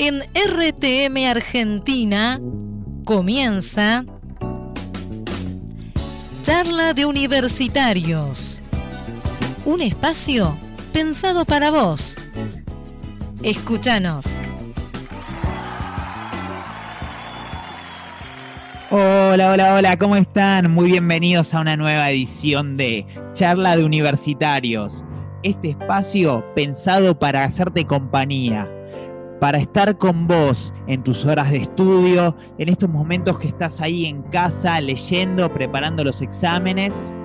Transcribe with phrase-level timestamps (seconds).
[0.00, 2.40] En RTM Argentina
[3.04, 4.04] comienza
[6.42, 8.62] Charla de Universitarios.
[9.64, 10.56] Un espacio
[10.92, 12.16] pensado para vos.
[13.42, 14.40] Escúchanos.
[18.92, 20.70] Hola, hola, hola, ¿cómo están?
[20.70, 25.04] Muy bienvenidos a una nueva edición de Charla de Universitarios.
[25.42, 28.68] Este espacio pensado para hacerte compañía
[29.40, 34.06] para estar con vos en tus horas de estudio, en estos momentos que estás ahí
[34.06, 37.20] en casa leyendo, preparando los exámenes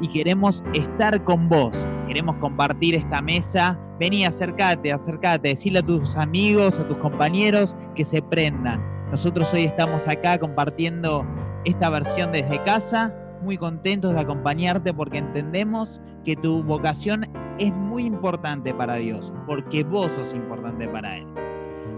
[0.00, 3.78] y queremos estar con vos, queremos compartir esta mesa.
[3.98, 8.82] Vení, acércate, acércate, decirle a tus amigos, a tus compañeros que se prendan.
[9.10, 11.24] Nosotros hoy estamos acá compartiendo
[11.64, 17.28] esta versión desde casa, muy contentos de acompañarte porque entendemos que tu vocación
[17.58, 21.26] es muy importante para Dios, porque vos sos importante para Él.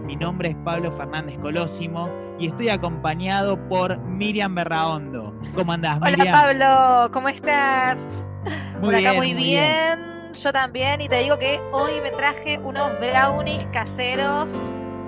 [0.07, 5.33] Mi nombre es Pablo Fernández Colosimo y estoy acompañado por Miriam Berraondo.
[5.53, 6.21] ¿Cómo andás, Miriam?
[6.21, 8.31] Hola, Pablo, ¿cómo estás?
[8.79, 10.33] Muy por acá bien, muy muy bien.
[10.37, 14.47] Yo también, y te digo que hoy me traje unos brownies caseros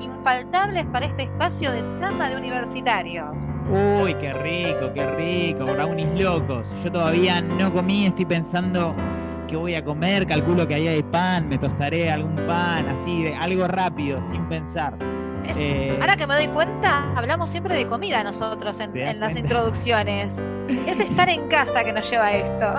[0.02, 3.30] infaltables para este espacio de charla de universitarios.
[4.02, 6.75] Uy, qué rico, qué rico, brownies locos.
[6.83, 8.94] Yo todavía no comí, estoy pensando
[9.50, 13.36] qué voy a comer, calculo que ahí hay pan, me tostaré algún pan, así, de-
[13.36, 14.94] algo rápido, sin pensar.
[15.47, 19.14] Es- Eh, Ahora que me doy cuenta, hablamos siempre de comida nosotros en, ¿Te das
[19.16, 20.27] en las introducciones.
[20.86, 22.73] Es estar en casa que nos lleva a esto.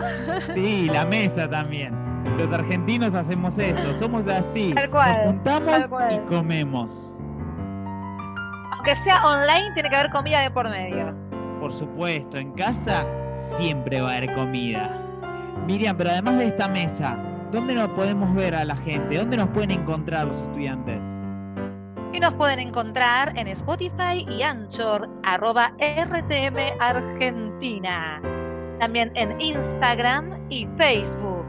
[0.55, 1.93] Sí, la mesa también.
[2.39, 4.73] Los argentinos hacemos eso, somos así.
[4.75, 6.15] Tal cual, Nos juntamos tal cual.
[6.15, 7.19] y comemos.
[8.73, 11.15] Aunque sea online, tiene que haber comida de por medio.
[11.61, 13.05] Por supuesto, en casa
[13.59, 14.91] siempre va a haber comida.
[15.67, 17.19] Miriam, pero además de esta mesa,
[17.53, 19.17] ¿dónde nos podemos ver a la gente?
[19.17, 21.17] ¿Dónde nos pueden encontrar los estudiantes?
[22.13, 28.21] Y nos pueden encontrar en Spotify y Anchor, arroba RTM Argentina.
[28.81, 31.45] También en Instagram y Facebook.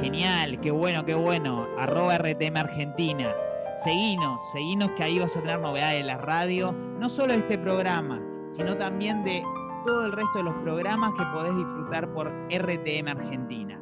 [0.00, 1.66] Genial, qué bueno, qué bueno.
[1.78, 3.34] Arroba RTM Argentina.
[3.82, 7.58] Seguinos, seguinos que ahí vas a tener novedades de la radio, no solo de este
[7.58, 8.20] programa,
[8.52, 9.42] sino también de
[9.84, 13.80] todo el resto de los programas que podés disfrutar por RTM Argentina.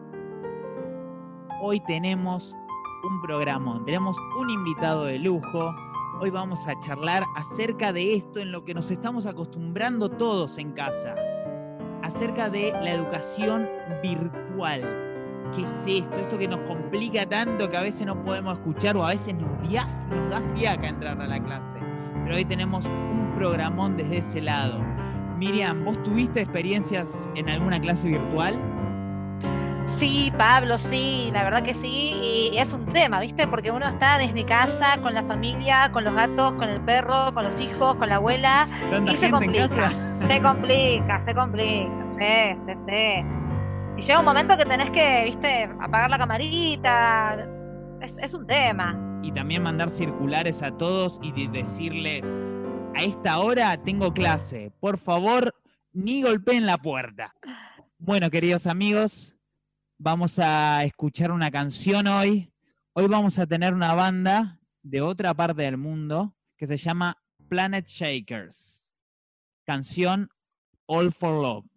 [1.61, 2.55] Hoy tenemos
[3.03, 5.75] un programa, tenemos un invitado de lujo.
[6.21, 10.73] Hoy vamos a charlar acerca de esto en lo que nos estamos acostumbrando todos en
[10.73, 11.15] casa,
[12.03, 13.69] acerca de la educación
[14.03, 14.83] virtual.
[15.55, 16.17] ¿Qué es esto?
[16.17, 19.49] Esto que nos complica tanto que a veces no podemos escuchar o a veces nos,
[19.49, 21.79] nos da fiaca entrar a la clase.
[22.25, 24.98] Pero hoy tenemos un programón desde ese lado.
[25.39, 28.57] Miriam, ¿vos tuviste experiencias en alguna clase virtual?
[29.87, 32.51] Sí, Pablo, sí, la verdad que sí.
[32.53, 33.47] Y es un tema, ¿viste?
[33.49, 37.45] Porque uno está desde casa, con la familia, con los gatos, con el perro, con
[37.53, 38.69] los hijos, con la abuela.
[38.91, 39.91] ¿Tanta Y se complica.
[40.27, 42.07] Se complica, se complica.
[42.19, 43.27] Sí, sí, sí.
[43.97, 45.71] Y llega un momento que tenés que, ¿viste?
[45.81, 47.49] Apagar la camarita.
[48.01, 48.97] Es, es un tema.
[49.23, 52.41] Y también mandar circulares a todos y de- decirles,
[52.95, 55.55] a esta hora tengo clase, por favor,
[55.93, 57.35] ni golpeen la puerta.
[57.99, 59.37] Bueno, queridos amigos,
[59.99, 62.53] vamos a escuchar una canción hoy.
[62.93, 67.17] Hoy vamos a tener una banda de otra parte del mundo que se llama
[67.49, 68.89] Planet Shakers.
[69.65, 70.31] Canción
[70.87, 71.68] All for Love.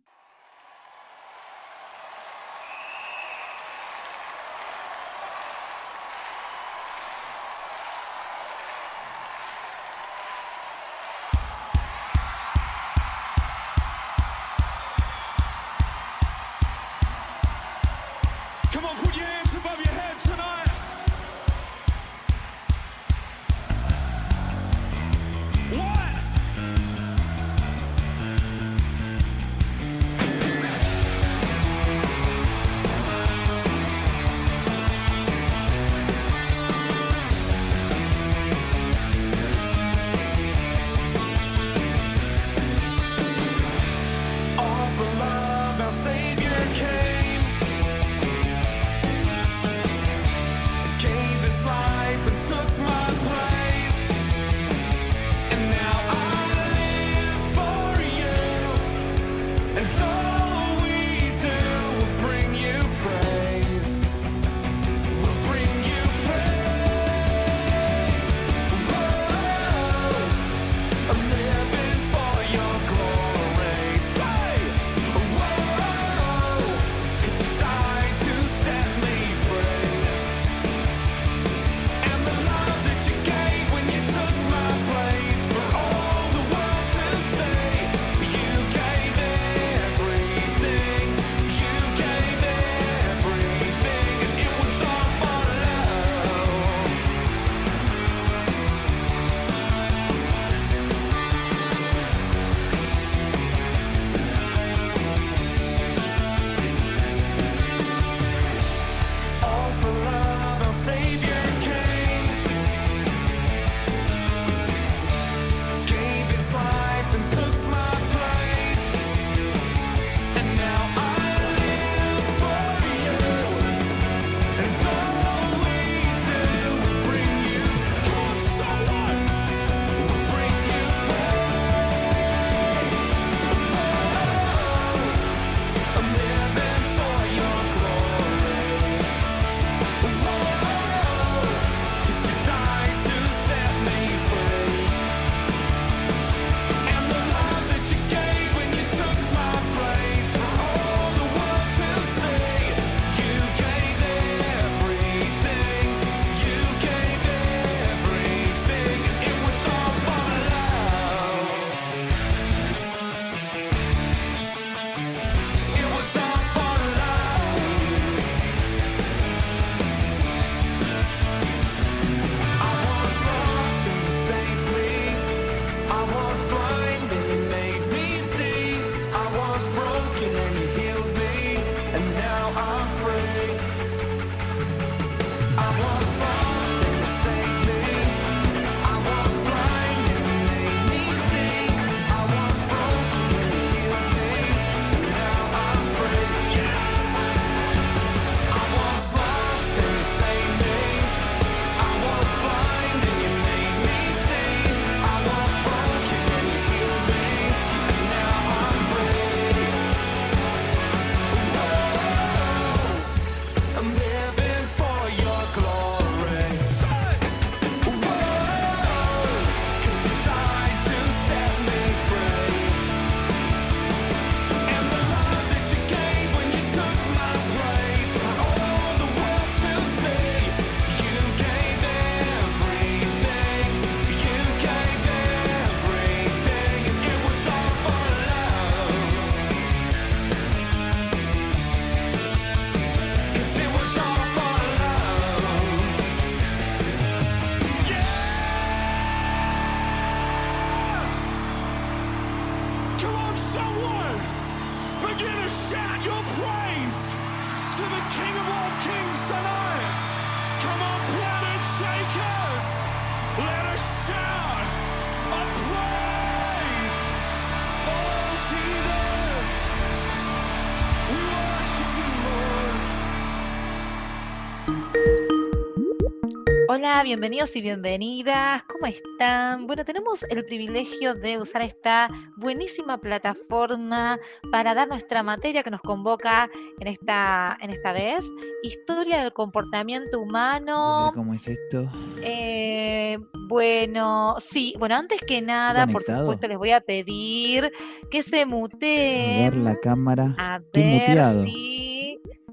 [276.83, 278.63] Hola, bienvenidos y bienvenidas.
[278.63, 279.67] ¿Cómo están?
[279.67, 284.17] Bueno, tenemos el privilegio de usar esta buenísima plataforma
[284.51, 286.49] para dar nuestra materia que nos convoca
[286.79, 288.25] en esta, en esta vez.
[288.63, 291.11] Historia del comportamiento humano.
[291.13, 291.87] ¿Cómo es esto?
[292.23, 297.71] Eh, bueno, sí, bueno, antes que nada, por supuesto, les voy a pedir
[298.09, 299.51] que se A muteen.
[299.51, 300.33] ver la cámara.
[300.39, 301.43] A Estoy ver muteado.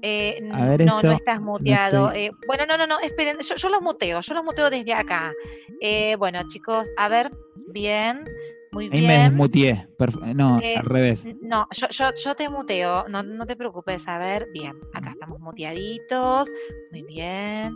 [0.01, 2.07] Eh, ver no, no estás no muteado.
[2.11, 4.93] estoy- Eh, bueno, no, no, no, esperen, yo, yo los muteo, yo los muteo desde
[4.93, 5.33] acá.
[5.81, 7.31] Eh, bueno, chicos, a ver,
[7.67, 8.23] bien,
[8.71, 9.23] muy Ahí me bien.
[9.23, 9.87] desmuteé.
[9.97, 11.25] Perf- no, Eh, al revés.
[11.41, 15.39] No, yo, yo, yo te muteo, no, no te preocupes, a ver, bien, acá estamos
[15.39, 16.49] muteaditos,
[16.91, 17.73] muy bien.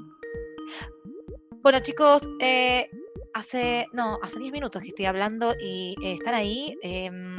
[1.61, 2.21] Bueno, chicos,
[3.33, 6.77] hace, no, hace 10 minutos que estoy hablando y están ahí.
[6.81, 7.37] em,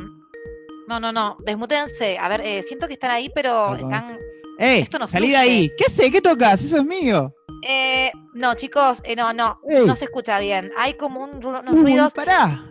[0.88, 2.18] no, no, no, desmutéense.
[2.18, 4.18] A ver, eh, siento que están ahí, pero ver, ¿cómo están...
[4.58, 4.80] ¡Ey!
[4.82, 5.70] esto no ¡Salí de ahí!
[5.76, 6.10] ¿Qué sé?
[6.10, 6.62] ¿Qué tocas?
[6.62, 7.34] Eso es mío.
[7.66, 9.86] eh, no, chicos, eh, no, no, ¡Ey!
[9.86, 10.70] no se escucha bien.
[10.76, 12.12] Hay como un, unos Uy, ruidos.
[12.12, 12.70] pará!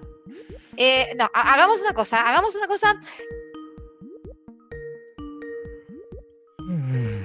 [0.78, 3.00] Eh, no, ha- hagamos una cosa, hagamos una cosa.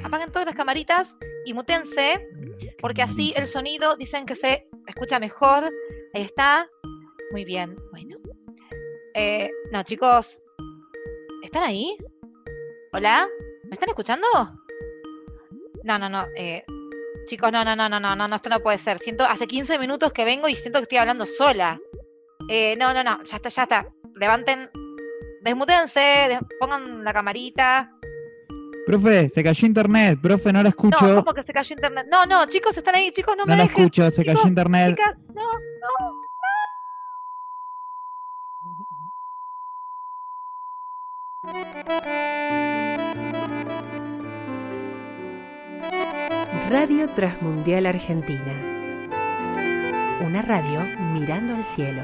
[0.04, 1.08] Apaguen todas las camaritas
[1.44, 2.26] y mutense,
[2.80, 5.64] porque así el sonido dicen que se escucha mejor.
[6.14, 6.68] Ahí está.
[7.32, 8.16] Muy bien, bueno.
[9.14, 10.40] Eh, no, chicos.
[11.42, 11.96] ¿Están ahí?
[12.92, 13.28] ¿Hola?
[13.68, 14.26] ¿Me están escuchando?
[15.84, 16.24] No, no, no.
[16.36, 16.64] eh,
[17.26, 18.98] chicos, no, no, no, no, no, no, no, esto no puede ser.
[18.98, 21.78] Siento, hace 15 minutos que vengo y siento que estoy hablando sola.
[22.48, 23.86] Eh, no, no, no, ya está, ya está.
[24.14, 24.70] Levanten,
[25.42, 27.90] desmutense, des- pongan la camarita.
[28.86, 30.18] Profe, se cayó internet.
[30.22, 31.06] Profe, no la escucho.
[31.06, 32.06] No, ¿cómo que se cayó internet?
[32.10, 33.84] No, no, chicos, están ahí, chicos, no, no me la dejen.
[33.84, 34.96] escucho, se cayó chicos, internet.
[34.96, 36.18] Chicas, no, no.
[46.70, 48.54] Radio Transmundial Argentina.
[50.24, 50.82] Una radio
[51.14, 52.02] mirando al cielo.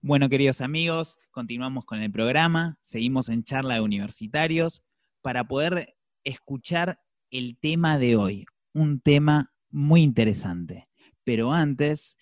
[0.00, 4.82] Bueno, queridos amigos, continuamos con el programa, seguimos en charla de universitarios
[5.22, 6.98] para poder escuchar
[7.30, 8.46] el tema de hoy,
[8.80, 10.88] un tema muy interesante.
[11.24, 12.16] Pero antes,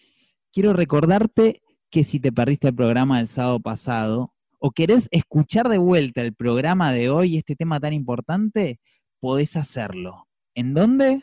[0.52, 5.78] quiero recordarte que si te perdiste el programa del sábado pasado o querés escuchar de
[5.78, 8.80] vuelta el programa de hoy, este tema tan importante,
[9.20, 10.28] podés hacerlo.
[10.54, 11.22] ¿En dónde?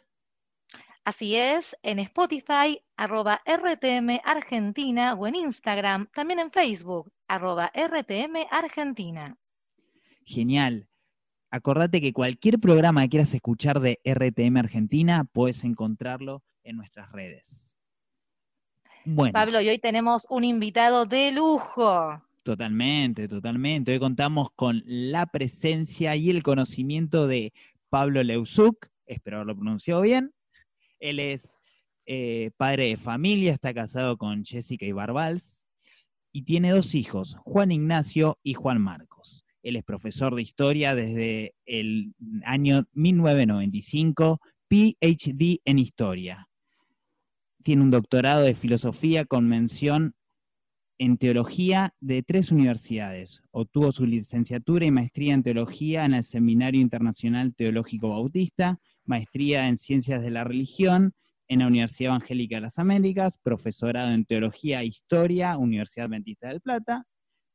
[1.06, 8.48] Así es, en Spotify, arroba RTM Argentina, o en Instagram, también en Facebook, arroba RTM
[8.50, 9.36] Argentina.
[10.24, 10.88] Genial.
[11.54, 17.76] Acordate que cualquier programa que quieras escuchar de RTM Argentina, puedes encontrarlo en nuestras redes.
[19.06, 22.24] Bueno, Pablo, y hoy tenemos un invitado de lujo.
[22.42, 23.92] totalmente, totalmente.
[23.92, 27.54] Hoy contamos con la presencia y el conocimiento de
[27.90, 30.34] Pablo Leusuk, espero haberlo pronunciado bien.
[31.00, 31.60] Él es
[32.08, 35.68] eh, padre de familia, está casado con Jessica Ibarbals
[36.32, 39.43] y tiene dos hijos, Juan Ignacio y Juan Marcos.
[39.64, 42.14] Él es profesor de historia desde el
[42.46, 46.50] año 1995, PhD en historia.
[47.64, 50.16] Tiene un doctorado de filosofía con mención
[50.98, 53.42] en teología de tres universidades.
[53.52, 59.78] Obtuvo su licenciatura y maestría en teología en el Seminario Internacional Teológico Bautista, maestría en
[59.78, 61.14] ciencias de la religión
[61.48, 66.62] en la Universidad Evangélica de las Américas, profesorado en teología e historia, Universidad Adventista del
[66.62, 67.06] Plata.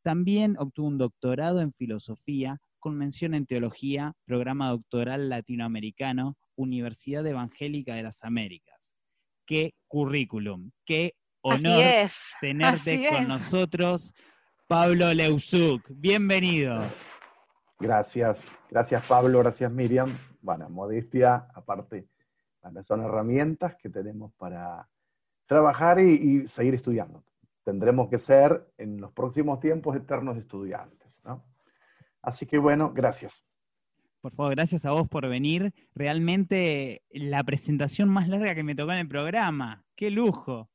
[0.09, 7.95] También obtuvo un doctorado en filosofía con mención en teología, programa doctoral latinoamericano, Universidad Evangélica
[7.95, 8.97] de las Américas.
[9.45, 11.12] Qué currículum, qué
[11.43, 12.33] honor es.
[12.41, 13.29] tenerte así con es.
[13.29, 14.15] nosotros,
[14.67, 15.83] Pablo Leusuk.
[15.91, 16.81] Bienvenido.
[17.79, 20.17] Gracias, gracias Pablo, gracias Miriam.
[20.41, 22.09] Bueno, modestia, aparte,
[22.62, 24.88] bueno, son herramientas que tenemos para
[25.45, 27.23] trabajar y, y seguir estudiando.
[27.69, 31.45] Tendremos que ser en los próximos tiempos eternos estudiantes, ¿no?
[32.23, 33.45] Así que bueno, gracias.
[34.23, 35.75] Por favor, gracias a vos por venir.
[35.95, 39.85] Realmente la presentación más larga que me tocó en el programa.
[39.95, 40.71] Qué lujo.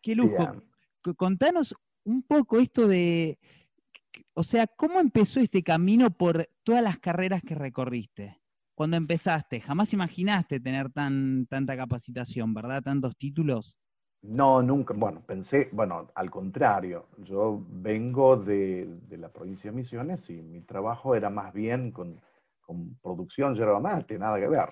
[0.00, 0.50] Qué lujo.
[0.50, 1.14] Bien.
[1.14, 3.38] Contanos un poco esto de,
[4.32, 8.40] o sea, ¿cómo empezó este camino por todas las carreras que recorriste?
[8.74, 12.82] cuando empezaste, jamás imaginaste tener tan, tanta capacitación, ¿verdad?
[12.82, 13.78] Tantos títulos.
[14.26, 14.94] No, nunca.
[14.96, 20.62] Bueno, pensé, bueno, al contrario, yo vengo de, de la provincia de Misiones y mi
[20.62, 22.18] trabajo era más bien con,
[22.62, 24.70] con producción yerba mate, nada que ver.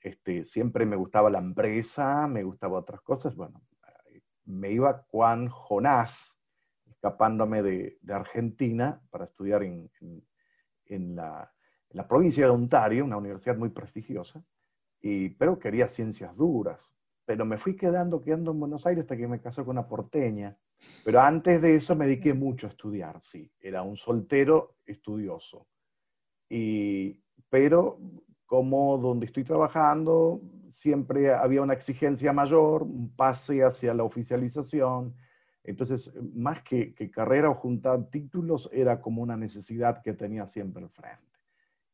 [0.00, 3.34] Este, siempre me gustaba la empresa, me gustaba otras cosas.
[3.34, 3.60] Bueno,
[4.44, 6.38] me iba Juan Jonás,
[6.86, 9.90] escapándome de, de Argentina para estudiar en,
[10.86, 11.52] en, la,
[11.90, 14.44] en la provincia de Ontario, una universidad muy prestigiosa,
[15.00, 19.26] y, pero quería ciencias duras pero me fui quedando, quedando en Buenos Aires hasta que
[19.26, 20.56] me casó con una porteña.
[21.04, 23.50] Pero antes de eso me dediqué mucho a estudiar, sí.
[23.60, 25.66] Era un soltero estudioso.
[26.48, 27.98] Y, pero
[28.46, 35.14] como donde estoy trabajando, siempre había una exigencia mayor, un pase hacia la oficialización.
[35.62, 40.90] Entonces, más que, carrera o juntar títulos, era como una necesidad que tenía siempre al
[40.90, 41.22] frente.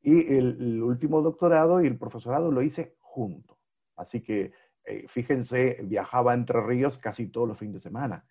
[0.02, 3.58] Y el último doctorado y el profesorado lo hice junto.
[3.96, 4.52] Así que
[4.84, 8.24] eh, fíjense, viajaba entre ríos casi todos los fines de semana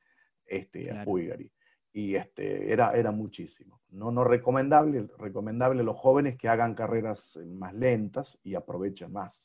[0.45, 1.01] este, Claro.
[1.01, 1.51] a Puigari.
[1.91, 3.81] Y este, era, era muchísimo.
[3.89, 9.11] No, no recomendable, recomendable a los jóvenes que hagan carreras eh, más lentas y aprovechen
[9.11, 9.43] más.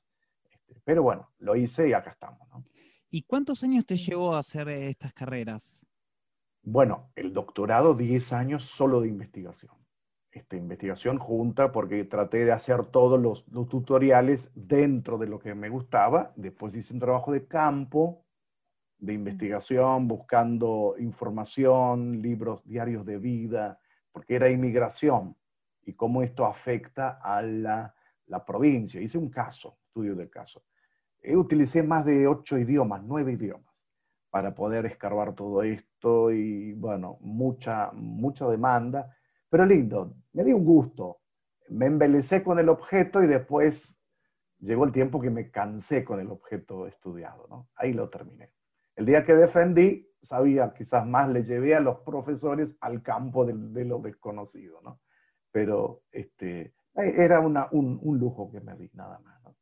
[0.50, 2.46] Este, pero bueno, lo hice y acá estamos.
[2.50, 2.64] ¿no?
[3.10, 5.80] ¿Y cuántos años te llevó a hacer eh, estas carreras?
[6.62, 9.72] Bueno, el doctorado 10 años solo de investigación.
[10.34, 15.54] Esta investigación junta porque traté de hacer todos los, los tutoriales dentro de lo que
[15.54, 16.32] me gustaba.
[16.34, 18.24] Después hice un trabajo de campo,
[18.98, 23.78] de investigación, buscando información, libros, diarios de vida,
[24.10, 25.36] porque era inmigración
[25.84, 27.94] y cómo esto afecta a la,
[28.26, 29.00] la provincia.
[29.00, 30.64] Hice un caso, estudio del caso.
[31.22, 33.72] Eh, utilicé más de ocho idiomas, nueve idiomas
[34.30, 39.16] para poder escarbar todo esto y bueno, mucha, mucha demanda,
[39.54, 41.20] pero lindo, me dio un gusto.
[41.68, 43.96] Me embelecé con el objeto y después
[44.58, 47.68] llegó el tiempo que me cansé con el objeto estudiado, ¿no?
[47.76, 48.50] Ahí lo terminé.
[48.96, 53.52] El día que defendí, sabía, quizás más le llevé a los profesores al campo de,
[53.56, 55.00] de lo desconocido, ¿no?
[55.52, 59.40] Pero este, era una, un, un lujo que me di, nada más.
[59.44, 59.54] ¿no?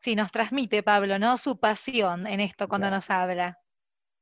[0.00, 1.36] Sí, nos transmite Pablo, ¿no?
[1.36, 2.90] Su pasión en esto cuando Ya.
[2.90, 3.56] nos habla.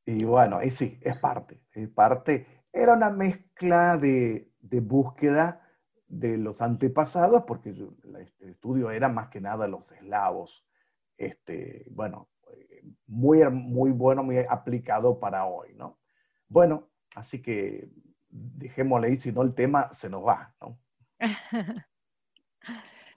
[0.05, 2.47] Y bueno, y sí, es parte, es parte.
[2.73, 5.61] Era una mezcla de, de búsqueda
[6.09, 7.75] de los antepasados, porque
[8.05, 10.67] la- este estudio era más que nada los eslavos.
[11.17, 15.99] Este, bueno, eh, muy, muy bueno, muy aplicado para hoy, ¿no?
[16.49, 17.88] Bueno, así que
[18.31, 20.79] dejémosle ahí, si no el tema se nos va, ¿no?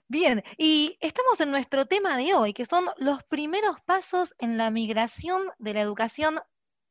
[0.08, 4.70] Bien, y estamos en nuestro tema de hoy, que son los primeros pasos en la
[4.70, 6.38] migración de la educación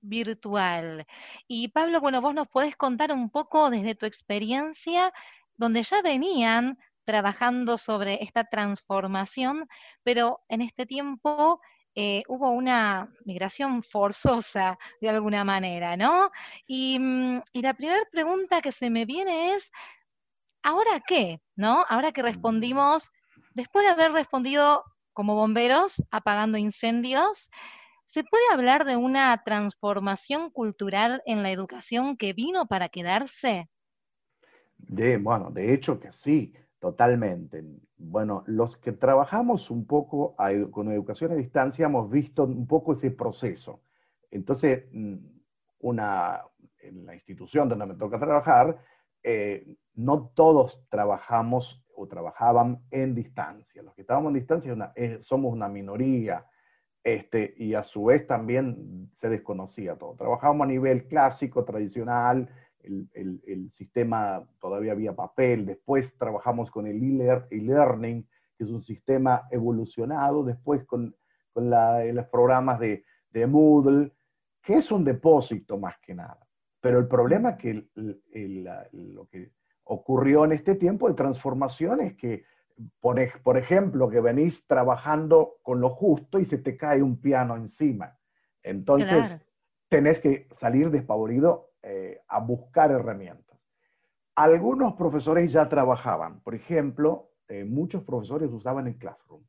[0.06, 1.06] virtual.
[1.48, 5.12] Y Pablo, bueno, vos nos podés contar un poco desde tu experiencia,
[5.58, 9.68] donde ya venían trabajando sobre esta transformación,
[10.04, 11.62] pero en este tiempo
[11.94, 16.30] eh, hubo una migración forzosa de alguna manera, ¿no?
[16.68, 19.72] Y, mm, y la primera pregunta que se me viene es,
[20.62, 21.40] ¿ahora qué?
[21.56, 21.86] ¿No?
[21.88, 23.12] Ahora que respondimos,
[23.54, 24.84] después de haber respondido
[25.14, 27.50] como bomberos apagando incendios,
[28.06, 33.70] ¿se puede hablar de una transformación cultural en la educación que vino para quedarse?
[34.78, 37.64] De, bueno, de hecho que sí, totalmente.
[37.98, 42.94] Bueno, los que trabajamos un poco a con educación a distancia hemos visto un poco
[42.94, 43.82] ese proceso.
[44.32, 45.16] Entonces, mm,
[45.80, 46.42] una,
[46.80, 48.78] en la institución donde me toca trabajar,
[49.24, 53.82] eh, no todos trabajamos o trabajaban en distancia.
[53.82, 56.46] Los que estábamos en distancia una- eh, somos una minoría.
[57.06, 60.16] Este, y a su vez también se desconocía todo.
[60.16, 62.50] Trabajábamos a nivel clásico, tradicional,
[62.82, 63.08] el,
[63.46, 69.44] el- sistema todavía había papel, después trabajamos con el e-lear- e-learning, que es un sistema
[69.52, 71.16] evolucionado, después con,
[71.54, 74.12] con los programas de, de Moodle,
[74.64, 76.40] que es un depósito más que nada.
[76.82, 77.88] Pero el problema que
[78.94, 79.52] lo que
[79.84, 82.44] ocurrió en este tiempo de transformación es que,
[83.00, 87.20] por, ej- por ejemplo, que venís trabajando con lo justo y se te cae un
[87.22, 88.18] piano encima.
[88.64, 89.44] Entonces, Claro.
[89.90, 93.58] tenés que salir despavorido eh, a buscar herramientas.
[94.36, 99.44] Algunos profesores ya trabajaban, por ejemplo, eh, muchos profesores usaban el Classroom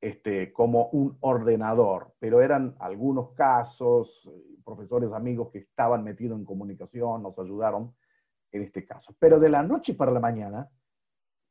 [0.00, 6.44] este, como un ordenador, pero eran algunos casos, eh, profesores amigos que estaban metidos en
[6.44, 7.94] comunicación, nos ayudaron
[8.52, 9.14] en este caso.
[9.18, 10.68] Pero de la noche para la mañana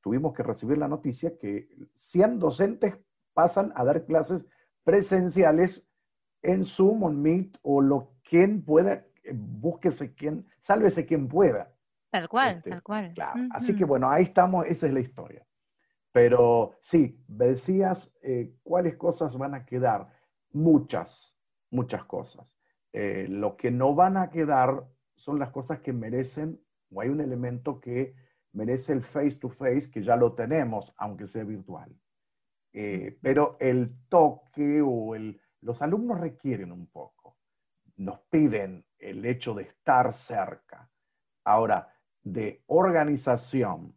[0.04, 3.00] tuvimos que recibir la noticia que 100 docentes
[3.34, 4.46] pasan a dar clases
[4.84, 5.88] presenciales
[6.42, 11.74] en Zoom, en Meet o lo quien pueda, búsquese quien, sálvese quien pueda.
[12.12, 13.14] Tal cual, Este, tal cual.
[13.14, 13.40] Claro.
[13.52, 15.48] Así que bueno, ahí estamos, esa es la historia.
[16.12, 20.10] Pero sí, decías eh, cuáles cosas van a quedar.
[20.52, 21.36] Muchas,
[21.72, 22.46] muchas cosas.
[22.92, 24.86] Eh, lo que no van a quedar
[25.16, 26.62] son las cosas que merecen,
[26.92, 28.14] o hay un elemento que
[28.54, 31.94] merece el face to face, que ya lo tenemos, aunque sea virtual.
[32.72, 37.38] Eh, pero el toque o el, los alumnos requieren un poco,
[37.98, 40.90] nos piden el hecho de estar cerca.
[41.44, 43.94] Ahora, de organización,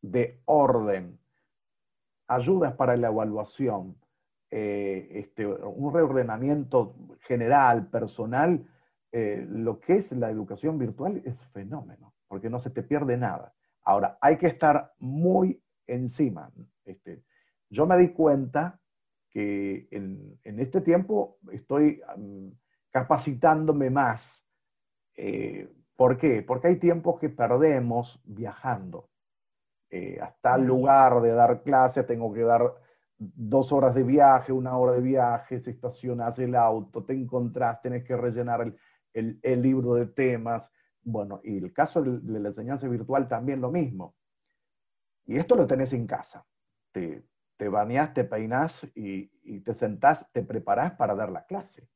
[0.00, 1.18] de orden,
[2.28, 3.96] ayudas para la evaluación,
[4.50, 8.66] eh, este, un reordenamiento general, personal,
[9.12, 13.52] eh, lo que es la educación virtual es fenómeno, porque no se te pierde nada.
[13.84, 16.50] Ahora, hay que estar muy encima.
[16.84, 17.24] Este,
[17.68, 18.80] yo me di cuenta
[19.30, 22.02] que en, este tiempo estoy
[22.90, 24.44] capacitándome más.
[25.16, 26.42] Eh, ¿Por qué?
[26.42, 29.10] Porque hay tiempos que perdemos viajando.
[29.90, 32.74] Eh, hasta el lugar de dar clase tengo que dar
[33.18, 38.04] dos horas de viaje, una hora de viaje, se estacionas el auto, te encontrás, tenés
[38.04, 38.72] que rellenar
[39.12, 40.70] el, libro de temas.
[41.02, 44.14] Bueno, y el caso de, la enseñanza virtual también lo mismo.
[45.26, 46.46] Y esto lo tenés en casa.
[46.92, 47.24] Te,
[47.56, 51.88] te bañás, te peinás y, y, te sentás, te preparás para dar la clase.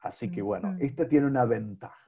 [0.00, 2.06] Así que bueno, este tiene una ventaja.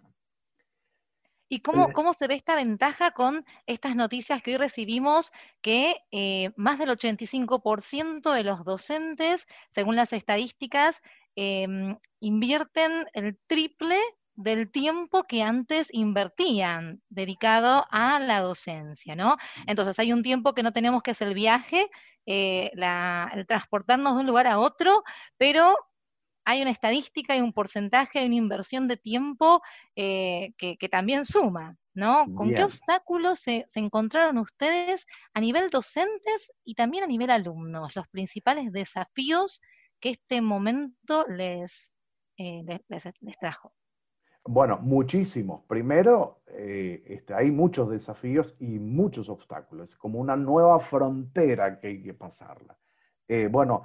[1.51, 5.33] ¿Y cómo, cómo se ve esta ventaja con estas noticias que hoy recibimos
[5.63, 11.01] que eh, más del 85% de los docentes, según las estadísticas,
[11.37, 13.97] em, invierten el triple
[14.39, 19.37] del tiempo que antes invertían dedicado a la docencia, ¿no?
[19.67, 21.91] Entonces hay un tiempo que no tenemos que hacer el viaje,
[22.25, 25.03] eh, el transportarnos de un lugar a otro,
[25.39, 25.77] pero
[26.45, 29.61] hay una estadística y un porcentaje, hay una inversión de tiempo
[29.97, 32.33] eh, que, también suma, ¿no?
[32.37, 37.97] ¿Con qué obstáculos se, encontraron ustedes a nivel docentes y también a nivel alumnos?
[37.97, 39.61] Los principales desafíos
[39.99, 41.97] que este momento les,
[42.37, 43.75] eh, les, trajo.
[44.49, 45.63] Bueno, muchísimos.
[45.65, 52.03] Primero, eh, este, hay muchos desafíos y muchos obstáculos, como una nueva frontera que hay
[52.03, 52.79] que pasarla.
[53.51, 53.83] bueno,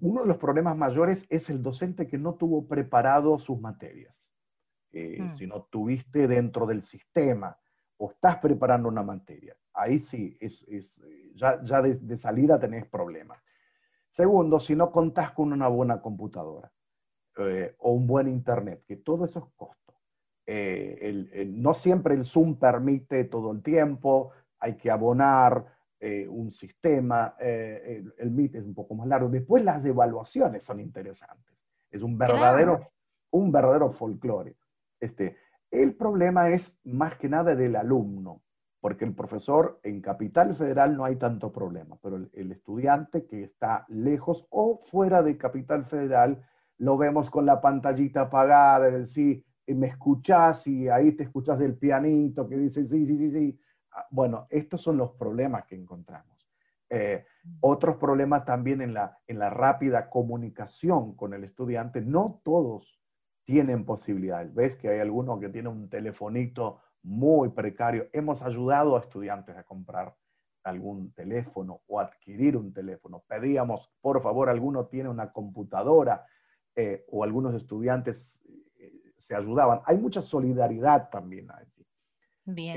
[0.00, 4.14] uno de los problemas mayores es el docente que no tuvo preparado sus materias.
[4.90, 5.34] Eh, mm.
[5.34, 7.54] Si no tuviste dentro del sistema
[7.98, 10.64] o estás preparando una materia, ahí sí, es,
[11.34, 13.38] ya, de, salida tenés problemas.
[14.10, 16.72] Segundo, si no contás con una buena computadora
[17.38, 19.94] eh, o un buen internet, que todo eso es costo.
[20.46, 25.66] Eh, no siempre el Zoom permite todo el tiempo, hay que abonar,
[26.00, 29.28] eh, un sistema, el, el, MIT es un poco más largo.
[29.28, 31.56] Después las evaluaciones son interesantes.
[31.90, 32.90] Es un verdadero,
[33.30, 34.56] un verdadero folclore.
[35.00, 35.36] Este,
[35.70, 38.42] el problema es más que nada del alumno,
[38.80, 43.86] porque el profesor en Capital Federal no hay tanto problema, pero el, estudiante que está
[43.88, 46.46] lejos o fuera de Capital Federal,
[46.78, 51.76] lo vemos con la pantallita apagada, es decir, me escuchás y ahí te escuchás del
[51.76, 53.58] pianito que dice sí, sí, sí, sí,
[53.94, 56.48] Ah, bueno, estos son los problemas que encontramos.
[56.90, 57.24] Eh,
[57.60, 62.00] otros problemas también en la, en la rápida comunicación con el estudiante.
[62.00, 63.00] No todos
[63.44, 64.52] tienen posibilidades.
[64.52, 68.08] Ves que hay algunos que tienen un telefonito muy precario.
[68.12, 70.14] Hemos ayudado a estudiantes a comprar
[70.64, 73.22] algún teléfono o adquirir un teléfono.
[73.28, 76.24] Pedíamos, por favor, alguno tiene una computadora
[76.76, 78.40] eh, o algunos estudiantes
[78.78, 79.80] eh, se ayudaban.
[79.86, 81.66] Hay mucha solidaridad también ahí.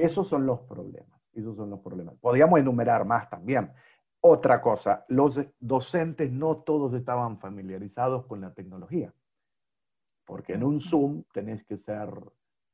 [0.01, 1.19] Esos son los problemas.
[1.33, 2.15] Esos son los problemas.
[2.15, 3.71] Podríamos enumerar más también.
[4.21, 9.13] Otra cosa, los docentes no todos estaban familiarizados con la tecnología.
[10.25, 12.09] Porque en un Zoom tenés que ser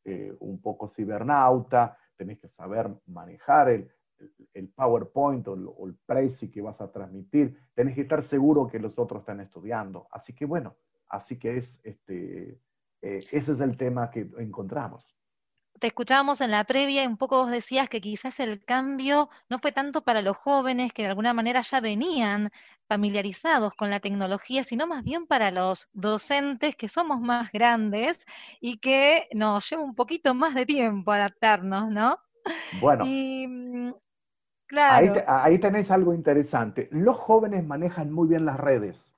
[0.05, 3.89] eh, un poco cibernauta, tenés que saber manejar el,
[4.75, 9.21] PowerPoint o el, Prezi que vas a transmitir, tenés que estar seguro que los otros
[9.21, 10.07] están estudiando.
[10.12, 10.75] Así que bueno,
[11.13, 12.60] así que es, este,
[13.02, 15.06] eh, ese es el tema que encontramos
[15.84, 19.60] te escuchábamos en la previa y un poco vos decías que quizás el cambio no
[19.60, 22.52] fue tanto para los jóvenes que de alguna manera ya venían
[22.88, 28.26] familiarizados con la tecnología, sino más bien para los docentes que somos más grandes
[28.62, 32.17] y que nos lleva un poquito más de tiempo adaptarnos, ¿no?
[32.80, 33.04] Bueno.
[33.06, 33.91] Mm,
[34.67, 35.15] claro.
[35.28, 36.88] ahí, tenéis algo interesante.
[36.91, 39.13] Los jóvenes manejan muy bien las redes.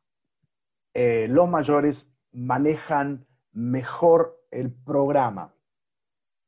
[0.96, 5.54] Eh, los mayores manejan mejor el programa.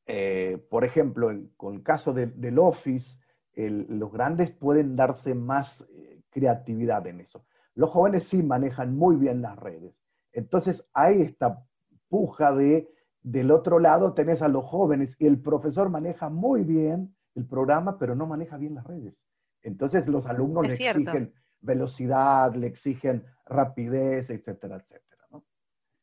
[0.06, 3.20] Eh, por ejemplo, con el caso del Office,
[3.54, 7.46] los grandes pueden darse más eh, creatividad en eso.
[7.76, 9.94] Los jóvenes sí manejan muy bien las redes.
[10.32, 11.64] Entonces, hay esta
[12.08, 12.90] puja de,
[13.22, 18.00] del otro lado tenés a los jóvenes y el profesor maneja muy bien el programa,
[18.00, 19.14] pero no maneja bien las redes.
[19.62, 21.00] Entonces los alumnos Es le cierto.
[21.02, 25.28] exigen velocidad, le exigen rapidez, etcétera, etcétera.
[25.32, 25.46] ¿no?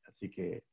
[0.06, 0.64] Así que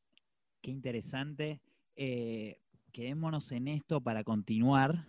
[0.61, 1.59] Qué interesante.
[1.95, 2.59] Eh,
[2.91, 5.07] quedémonos en esto para continuar.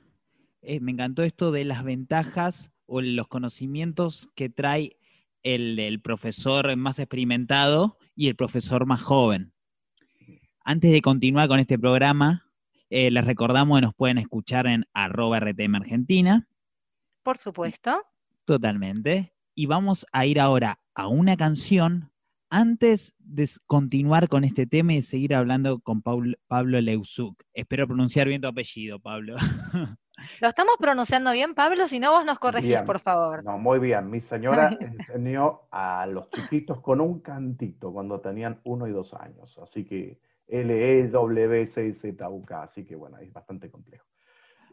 [0.63, 4.97] Eh, me encantó esto de las ventajas o los conocimientos que trae
[5.43, 9.53] el, el profesor más experimentado y el profesor más joven.
[10.65, 12.49] Antes de continuar con este programa,
[12.89, 16.47] eh, les recordamos que nos pueden escuchar en arroba RTM Argentina,
[17.23, 18.03] Por supuesto.
[18.45, 19.33] totalmente.
[19.55, 22.11] Y vamos a ir ahora a una canción
[22.51, 27.43] antes de continuar con este tema y de seguir hablando con Paul- Pablo Leusuk.
[27.55, 29.37] Espero pronunciar bien tu apellido, Pablo.
[30.41, 31.89] ¿Lo estamos pronunciando bien, Pablo?
[31.89, 32.85] Si no, vos nos corregís, Bien.
[32.85, 33.43] por favor.
[33.43, 34.09] No, muy bien.
[34.11, 39.59] Mi señora enseñó a los chiquitos con un cantito cuando tenían uno y dos años.
[39.59, 42.63] Así que L, E, W, C, Z, U, K.
[42.65, 44.07] Así que bueno, es bastante complejo.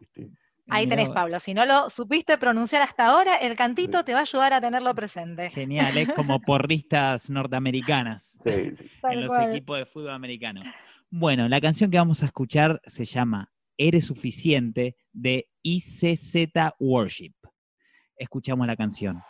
[0.01, 0.29] Este,
[0.69, 1.09] Ahí tenés.
[1.09, 1.39] Pablo.
[1.39, 4.93] Si no lo supiste pronunciar hasta ahora, el cantito te va a ayudar a tenerlo
[4.93, 5.49] presente.
[5.49, 8.91] Genial, es como porristas norteamericanas sí, sí.
[9.01, 9.49] Tal en los cual.
[9.51, 10.61] equipos de fútbol americano.
[11.09, 16.35] Bueno, la canción que vamos a escuchar se llama Eres suficiente de ICZ
[16.79, 17.33] Worship.
[18.15, 19.21] Escuchamos la canción.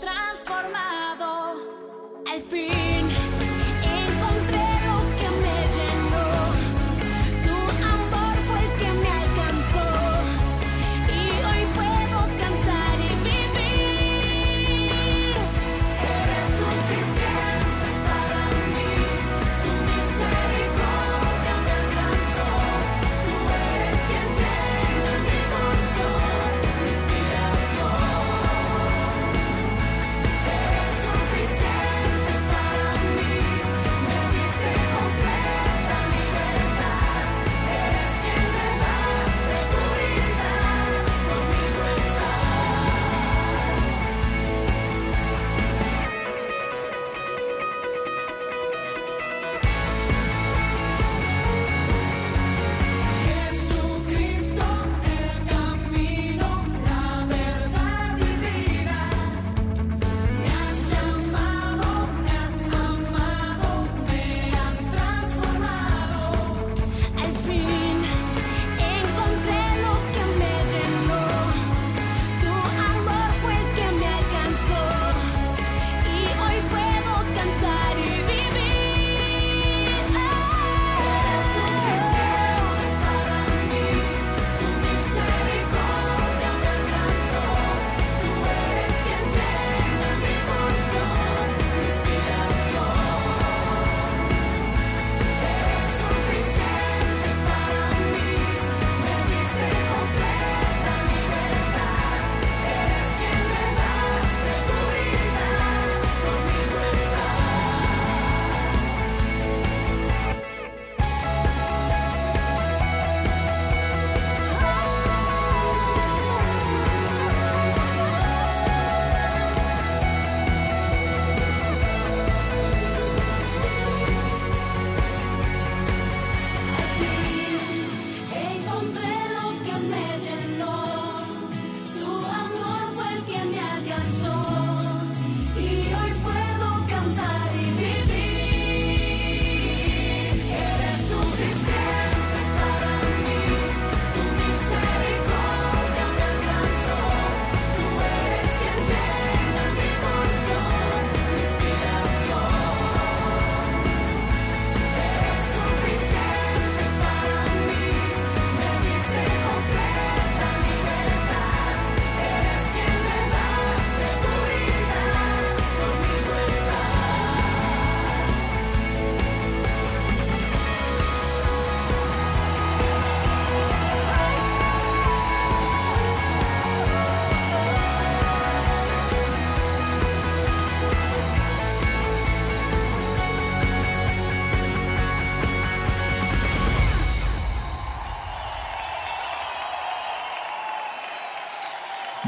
[0.00, 1.56] Transformado.
[2.26, 2.79] Al fin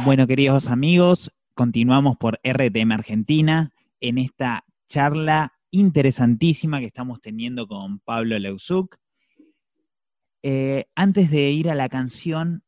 [0.05, 8.01] Bueno, queridos amigos, continuamos por RTM Argentina en esta charla interesantísima que estamos teniendo con
[8.01, 8.97] Pablo Leusuk.
[10.43, 12.65] Eh, antes de ir a la canción,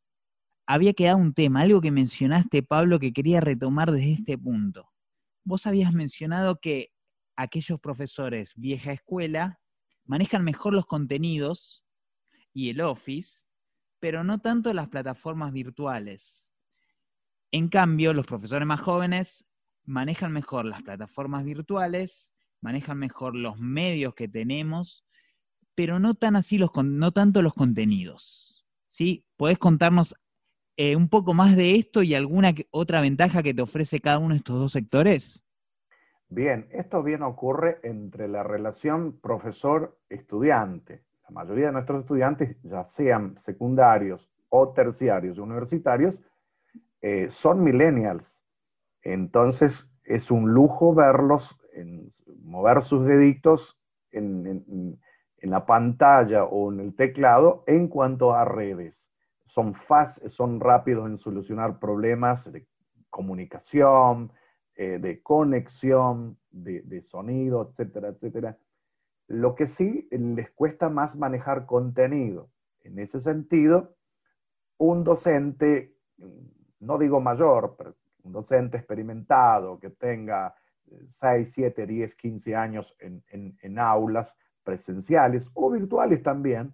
[0.64, 4.92] había quedado un tema, algo que mencionaste, Pablo, que quería retomar desde este punto.
[5.42, 6.92] Vos habías mencionado que
[7.34, 9.58] aquellos profesores vieja escuela
[10.04, 11.84] manejan mejor los contenidos
[12.52, 13.42] y el Office,
[13.98, 16.43] pero no tanto las plataformas virtuales.
[17.54, 19.46] En cambio, los profesores más jóvenes
[19.84, 25.06] manejan mejor las plataformas virtuales, manejan mejor los medios que tenemos,
[25.76, 28.66] pero no tan así los no tanto los contenidos.
[28.88, 29.24] ¿Sí?
[29.36, 30.16] ¿Podés contarnos
[30.76, 34.30] eh, un poco más de esto y alguna otra ventaja que te ofrece cada uno
[34.30, 35.40] de estos dos sectores?
[36.28, 41.04] Bien, esto bien ocurre entre la relación profesor-estudiante.
[41.22, 46.18] La mayoría de nuestros estudiantes, ya sean secundarios o terciarios universitarios,
[47.06, 48.46] eh, son millennials.
[49.02, 51.54] Entonces, es un lujo verlos
[52.44, 53.78] mover sus deditos
[54.10, 54.98] en,
[55.42, 59.12] la pantalla o en el teclado en cuanto a redes.
[59.44, 62.66] Son, fácil, son rápidos en solucionar problemas de
[63.10, 64.32] comunicación,
[64.74, 68.56] eh, de conexión, de, de sonido, etcétera, etcétera.
[69.26, 72.48] Lo que sí les cuesta más manejar contenido.
[72.80, 73.94] En ese sentido,
[74.78, 75.94] un docente,
[76.84, 80.54] no digo mayor, pero un docente experimentado que tenga
[81.08, 86.72] 6, 7, 10, 15 años en, aulas presenciales o virtuales también,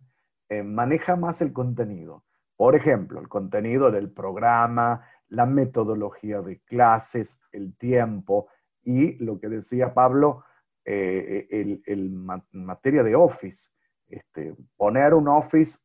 [0.49, 2.25] eh, maneja más el contenido.
[2.57, 8.49] Por ejemplo, el contenido del programa, la metodología de clases, el tiempo
[8.83, 10.45] y lo que decía Pablo,
[10.85, 13.71] eh, el, el ma- materia de Office.
[14.07, 15.79] Este, poner un Office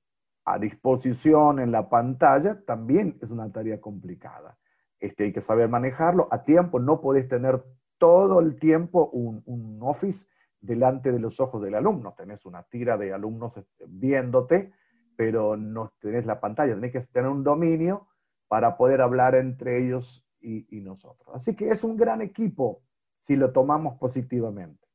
[0.45, 4.57] a disposición en la pantalla también es una tarea complicada.
[4.99, 7.63] Este, hay que saber manejarlo a tiempo, no podés tener
[7.97, 10.27] todo el tiempo un, un Office
[10.61, 12.13] delante de los ojos del alumno.
[12.15, 14.71] Tenés una tira de alumnos este, viéndote,
[15.15, 18.07] pero no tenés la pantalla, tenés que tener un dominio
[18.47, 21.27] para poder hablar entre ellos y, nosotros.
[21.33, 22.83] Así que es un gran equipo
[23.19, 24.87] si lo tomamos positivamente.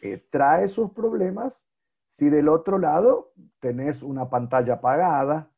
[0.00, 1.66] Eh, trae sus problemas
[2.18, 5.50] si del otro lado tenés una pantalla apagada,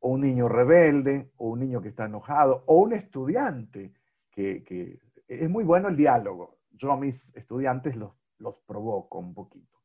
[0.00, 3.92] o un niño rebelde, o un niño que está enojado, o un estudiante
[4.30, 6.58] que, que- es muy bueno el diálogo.
[6.70, 9.78] Yo a mis estudiantes los, los provoco un poquito,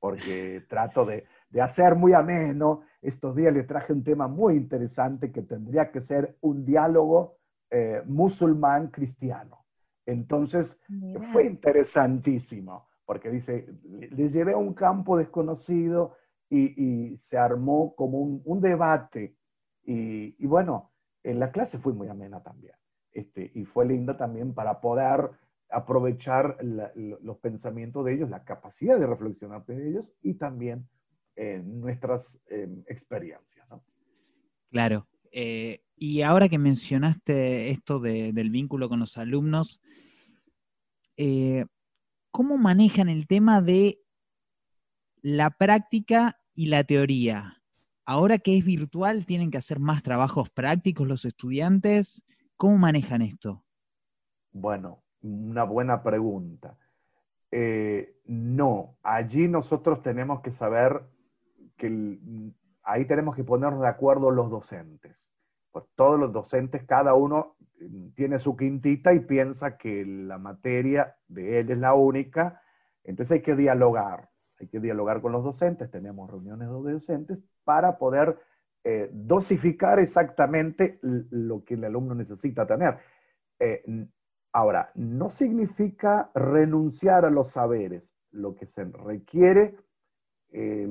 [0.00, 2.82] porque trato de, de hacer muy ameno.
[3.02, 7.36] Estos días les traje un tema muy interesante que tendría que ser un diálogo
[7.70, 9.66] eh, musulmán cristiano.
[10.06, 10.78] Entonces,
[11.20, 16.16] fue interesantísimo, porque dice, le le llevé a un campo desconocido
[16.50, 19.36] y, y se armó como un, un debate.
[19.84, 20.92] Y, y bueno,
[21.22, 22.74] en la clase fue muy amena también.
[23.12, 25.30] Este, y fue linda también para poder
[25.70, 30.86] aprovechar la- lo- los pensamientos de ellos, la capacidad de reflexionar de ellos y también
[31.36, 33.68] eh, nuestras eh, experiencias.
[33.70, 33.82] ¿no?
[34.70, 35.06] Claro.
[35.32, 39.80] Eh, y ahora que mencionaste esto de- del vínculo con los alumnos,
[41.16, 41.64] eh,
[42.36, 44.04] ¿cómo manejan el tema de
[45.22, 47.62] la práctica y la teoría?
[48.04, 52.26] Ahora que es virtual, tienen que hacer más trabajos prácticos los estudiantes.
[52.58, 53.64] ¿Cómo manejan esto?
[54.52, 56.76] Bueno, una buena pregunta.
[57.50, 61.04] Eh, no, allí nosotros tenemos que saber
[61.78, 62.20] que
[62.82, 65.32] ahí tenemos que ponernos de acuerdo los docentes.
[65.94, 71.60] Todos los docentes, cada uno mm, tiene su quintita y piensa que la materia de
[71.60, 72.60] él es la única,
[73.04, 77.98] entonces hay que dialogar, hay que dialogar con los docentes, tenemos reuniones de docentes para
[77.98, 78.38] poder
[78.84, 82.98] eh, dosificar exactamente lo que el alumno necesita tener.
[83.58, 83.82] Eh,
[84.52, 89.76] ahora, no significa renunciar a los saberes, lo que se requiere
[90.52, 90.88] eh,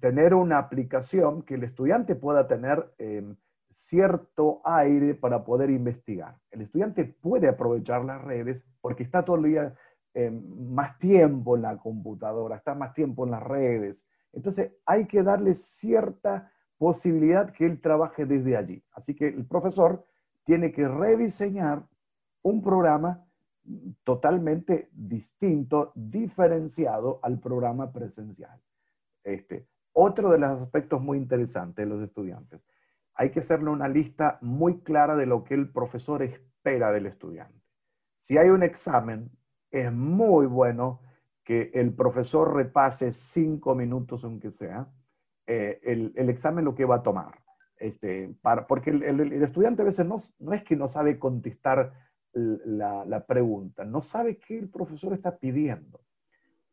[0.00, 3.22] tener una aplicación que el estudiante pueda tener eh,
[3.70, 6.38] cierto aire para poder investigar.
[6.50, 9.74] El estudiante puede aprovechar las redes porque está todo el día
[10.14, 14.06] eh, más tiempo en la computadora, está más tiempo en las redes.
[14.32, 18.82] Entonces hay que darle cierta posibilidad que él trabaje desde allí.
[18.92, 20.04] Así que el profesor
[20.44, 21.86] tiene que rediseñar
[22.42, 23.24] un programa
[24.04, 28.58] totalmente distinto, diferenciado al programa presencial.
[29.22, 32.60] Este, otro de los aspectos muy interesantes de los estudiantes,
[33.18, 37.60] hay que hacerle una lista muy clara de lo que el profesor espera del estudiante.
[38.20, 39.30] Si hay un examen,
[39.72, 41.00] es muy bueno
[41.42, 44.88] que el profesor repase cinco minutos, aunque sea,
[45.46, 47.42] eh, el, examen lo que va a tomar.
[47.76, 50.18] Este, para- porque el, estudiante a veces no,
[50.52, 51.92] es que no sabe contestar
[52.32, 56.00] la pregunta, no sabe qué el profesor está pidiendo.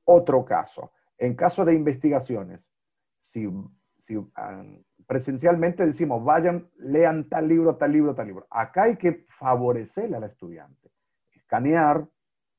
[0.04, 2.72] Otro caso, en caso de investigaciones,
[3.18, 3.50] si,
[3.98, 4.64] si, ah,
[5.08, 8.48] presencialmente decimos, vayan, lean tal libro, tal libro, tal libro.
[8.50, 10.92] Acá hay que favorecer al estudiante,
[11.32, 12.08] escanear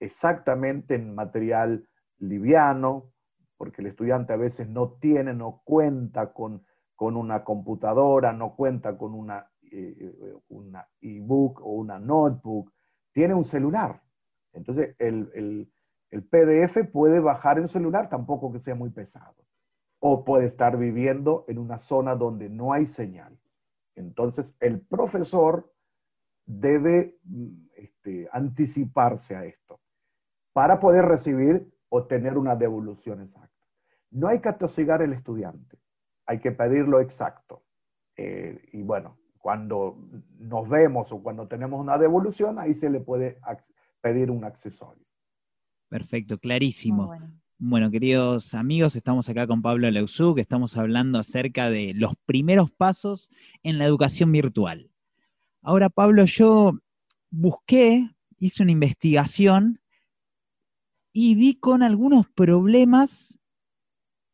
[0.01, 3.13] exactamente en material liviano,
[3.57, 8.97] porque el estudiante a veces no tiene, no cuenta con, con una computadora, no cuenta
[8.97, 10.13] con una, eh,
[11.01, 12.73] ebook o una notebook,
[13.13, 14.03] tiene un celular.
[14.53, 15.73] Entonces, el, el-
[16.11, 19.46] el PDF puede bajar en celular, tampoco que sea muy pesado.
[20.09, 23.37] O puede estar viviendo en una zona donde no hay señal.
[23.97, 25.75] Entonces, el profesor
[26.45, 29.81] debe mm, este, anticiparse a esto
[30.53, 33.67] para poder recibir o tener una devolución exacta.
[34.13, 35.77] No hay que atosigar al estudiante,
[36.25, 37.65] hay que pedirlo exacto.
[38.17, 39.99] Eh, y bueno, cuando
[40.39, 43.41] nos vemos o cuando tenemos una devolución, ahí se le puede
[44.01, 45.05] pedir un accesorio.
[45.89, 47.07] Perfecto, Muy clarísimo.
[47.07, 47.27] bueno.
[47.59, 52.71] Bueno, queridos amigos, estamos acá con Pablo Leuzú, que estamos hablando acerca de los primeros
[52.71, 53.31] pasos
[53.63, 54.91] en la educación virtual.
[55.63, 56.79] Ahora, Pablo, yo
[57.31, 59.81] busqué, hice una investigación
[61.15, 63.39] y di con algunos problemas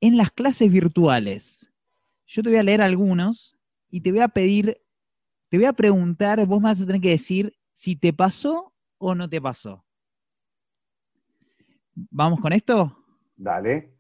[0.00, 1.70] en las clases virtuales.
[2.26, 3.56] Yo te voy a leer algunos
[3.88, 4.82] y te voy a pedir,
[5.48, 9.14] te voy a preguntar, vos me vas a tener que decir si te pasó o
[9.14, 9.84] no te pasó.
[11.94, 12.98] ¿Vamos con esto?
[13.42, 13.90] Dale.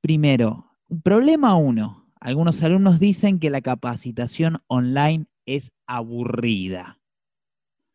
[0.00, 0.66] Primero,
[1.04, 2.08] problema uno.
[2.20, 6.98] Algunos alumnos dicen que la capacitación online es aburrida.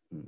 [0.09, 0.19] Mm.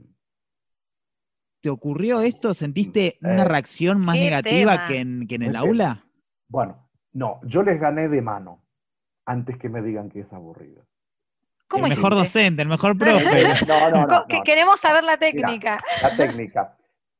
[1.62, 2.54] ¿Te ocurrió esto?
[2.54, 6.06] ¿Sentiste una Eh, reacción más negativa que en, que en el aula?
[6.50, 8.62] Bueno, no, yo les gané de mano
[9.26, 10.86] antes que me digan que es aburrido.
[11.68, 12.40] ¿Cómo el mejor hiciste?
[12.40, 13.42] docente, el mejor profe.
[13.68, 14.26] No, no, no.
[14.28, 14.44] Que no.
[14.44, 15.80] Queremos saber la técnica.
[16.02, 16.78] La técnica.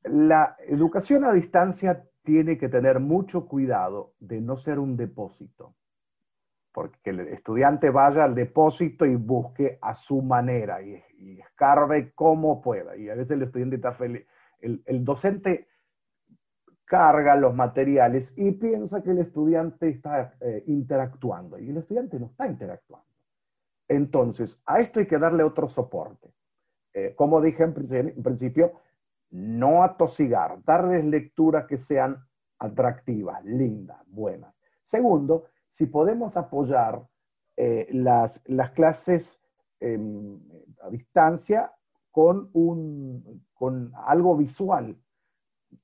[0.10, 5.76] La educación a distancia tiene que tener mucho cuidado de no ser un depósito.
[6.74, 12.62] Porque el estudiante vaya al depósito y busque a su manera y, y escarbe como
[12.62, 12.96] pueda.
[12.98, 14.26] Y a veces el estudiante está feliz.
[14.60, 15.68] El, docente
[16.86, 21.58] carga los materiales y piensa que el estudiante está eh, interactuando.
[21.60, 23.08] Y el estudiante no está interactuando.
[23.88, 26.34] Entonces, a esto hay que darle otro soporte.
[26.94, 27.74] Eh, como dije en
[28.24, 28.74] principio,
[29.32, 32.18] no atosigar, darles lecturas que sean
[32.60, 34.54] atractivas, lindas, buenas.
[34.84, 37.06] Segundo, si podemos apoyar
[37.56, 39.40] eh, las, las clases
[39.80, 40.40] em,
[40.82, 41.72] a distancia
[42.12, 44.98] con, un, con algo visual,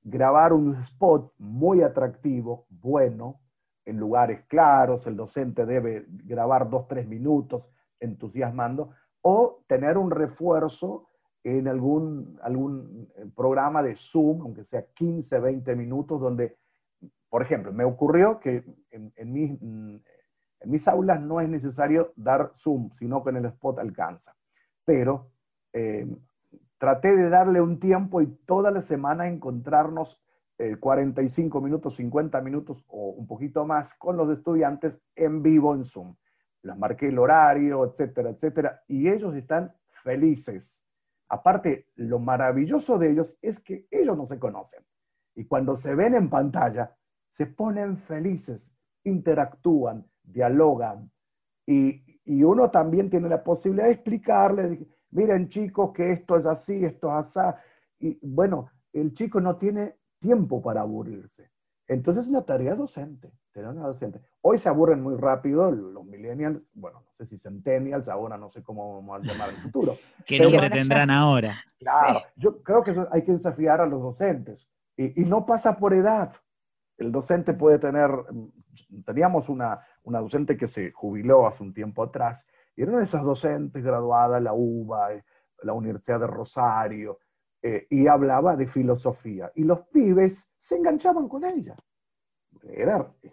[0.01, 3.41] grabar un spot muy atractivo, bueno,
[3.85, 7.69] en lugares claros, el docente debe grabar dos, tres minutos
[7.99, 8.91] entusiasmando,
[9.21, 11.07] o tener un refuerzo
[11.43, 16.57] en algún, algún eh, programa de Zoom, aunque sea 15, 20 minutos, donde,
[17.29, 19.95] por ejemplo, me ocurrió que en, en mis, mm,
[20.61, 24.35] en mis aulas no es necesario dar Zoom, sino que en el spot alcanza.
[24.85, 25.31] Pero
[25.73, 26.07] eh,
[26.77, 30.21] traté de darle un tiempo y toda la semana encontrarnos
[30.57, 35.83] eh, 45 minutos, 50 minutos o un poquito más con los estudiantes en vivo en
[35.83, 36.15] Zoom.
[36.61, 39.73] Les marqué el horario, etcétera, etcétera, y ellos están
[40.03, 40.82] felices.
[41.33, 44.83] Aparte, lo maravilloso de ellos es que ellos no se conocen.
[45.35, 46.95] Y cuando se ven en pantalla,
[47.31, 51.11] se ponen felices, interactúan, dialogan.
[51.65, 56.45] Y, y uno también tiene la posibilidad de explicarle, de- miren chicos, que esto es
[56.45, 57.57] así, esto es así.
[57.99, 61.49] Y bueno, el chico no tiene tiempo para aburrirse.
[61.87, 64.21] Entonces es una tarea docente, tarea una docente.
[64.41, 68.63] Hoy se aburren muy rápido los millennials, bueno, no sé si centennials, ahora no sé
[68.63, 69.97] cómo vamos a llamar el futuro.
[70.25, 71.61] ¿Qué Sí, nombre tendrán ahora?
[71.79, 74.69] Claro, yo creo que eso hay que desafiar a los docentes.
[74.95, 76.33] Y, y no pasa por edad.
[76.97, 82.03] El docente puede tener, mm, teníamos una, una docente que se jubiló hace un tiempo
[82.03, 85.23] atrás, y era una de esas docentes graduada en la UBA, eh,
[85.63, 87.19] la Universidad de Rosario,
[87.65, 89.49] eh, y hablaba de filosofía.
[89.55, 91.75] Y los pibes se enganchaban con ella.
[92.61, 93.31] Era eh,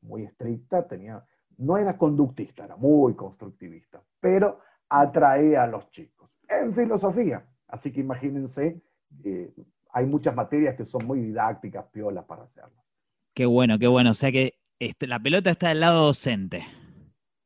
[0.00, 1.24] muy estricta, tenía,
[1.58, 7.46] no era conductista, era muy constructivista, pero atraía a los chicos en filosofía.
[7.68, 8.82] Así que imagínense,
[9.22, 9.54] eh,
[9.90, 12.84] hay muchas materias que son muy didácticas, piolas para hacerlas.
[13.32, 14.10] Qué bueno, qué bueno.
[14.10, 16.66] O sea que este, la pelota está del lado docente.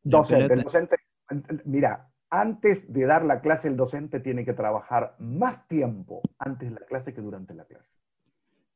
[0.04, 0.96] La Docente, el docente,
[1.66, 6.80] mira, antes de dar la clase, el docente tiene que trabajar más tiempo antes de
[6.80, 7.90] la clase que durante la clase.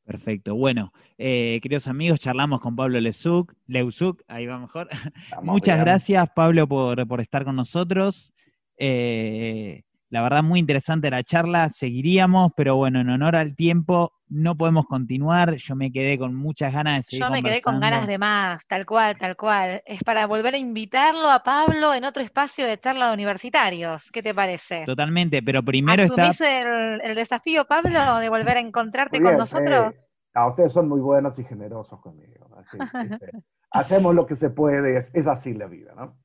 [0.04, 0.54] Perfecto.
[0.54, 4.88] Bueno, eh, queridos amigos, charlamos con Pablo Lezuc, Leuzuc, ahí va mejor.
[5.24, 5.84] Estamos Muchas bien.
[5.86, 8.34] gracias, Pablo, por, por estar con nosotros.
[8.76, 9.84] Eh,
[10.14, 11.68] la verdad, muy interesante la charla.
[11.68, 15.56] Seguiríamos, pero bueno, en honor al tiempo, no podemos continuar.
[15.56, 18.64] Yo me quedé con muchas ganas de seguir Yo me quedé con ganas de más,
[18.68, 19.82] tal cual, tal cual.
[19.84, 24.08] Es para volver a invitarlo a Pablo en otro espacio de charla de universitarios.
[24.12, 24.84] ¿Qué te parece?
[24.86, 26.28] Totalmente, pero primero está.
[26.28, 29.94] ¿Asumís el, el desafío, Pablo, de volver a encontrarte con nosotros?
[29.94, 32.48] eh, ah, ustedes son muy buenos y generosos conmigo.
[32.56, 33.30] así, ¿viste?
[33.72, 36.16] Hacemos lo que se puede, es, es así la vida, ¿no?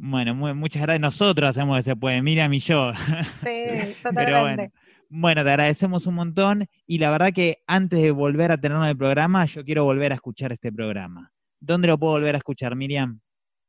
[0.00, 1.00] Bueno, muy- muchas gracias.
[1.00, 2.92] Nosotros hacemos que se puede, Miriam y yo.
[2.92, 2.96] Sí,
[3.42, 3.92] Pero bueno.
[4.02, 4.72] totalmente.
[5.10, 8.90] Bueno, te agradecemos un montón y la verdad que antes de volver a tenerlo en
[8.90, 11.32] el programa, yo quiero volver a escuchar este programa.
[11.60, 13.18] ¿Dónde lo puedo volver a escuchar, Miriam?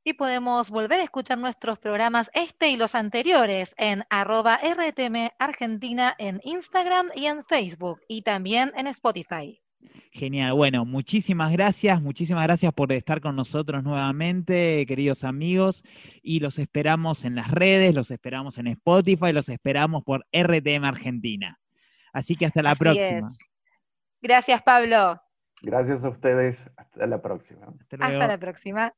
[0.03, 6.13] Y podemos volver a escuchar nuestros programas, este y los anteriores, en arroba RTM Argentina
[6.19, 9.59] en Instagram y en Facebook, y también en Spotify.
[10.11, 10.53] Genial.
[10.53, 15.83] Bueno, muchísimas gracias, muchísimas gracias por estar con nosotros nuevamente, queridos amigos,
[16.21, 21.59] y los esperamos en las redes, los esperamos en Spotify, los esperamos por RTM Argentina.
[22.11, 23.29] Así que hasta la Así próxima.
[23.31, 23.49] es.
[24.21, 25.21] Gracias, Pablo.
[25.61, 26.69] Gracias a ustedes.
[26.75, 27.67] Hasta la próxima.
[27.79, 28.13] Hasta luego.
[28.13, 28.93] Hasta la próxima.